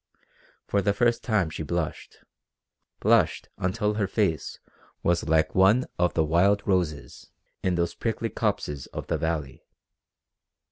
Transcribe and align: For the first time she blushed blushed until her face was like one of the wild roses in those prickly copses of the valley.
For 0.65 0.81
the 0.81 0.93
first 0.95 1.23
time 1.23 1.51
she 1.51 1.61
blushed 1.61 2.23
blushed 2.99 3.49
until 3.59 3.93
her 3.93 4.07
face 4.07 4.57
was 5.03 5.29
like 5.29 5.53
one 5.53 5.85
of 5.99 6.15
the 6.15 6.25
wild 6.25 6.65
roses 6.65 7.29
in 7.61 7.75
those 7.75 7.93
prickly 7.93 8.29
copses 8.29 8.87
of 8.87 9.05
the 9.05 9.19
valley. 9.19 9.63